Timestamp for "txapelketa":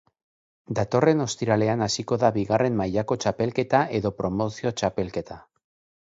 3.25-3.83, 4.81-5.39